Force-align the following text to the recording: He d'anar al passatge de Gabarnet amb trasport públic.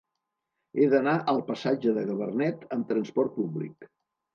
He 0.79 0.87
d'anar 0.93 1.13
al 1.35 1.43
passatge 1.51 1.95
de 2.01 2.09
Gabarnet 2.11 2.69
amb 2.79 2.93
trasport 2.95 3.41
públic. 3.41 3.93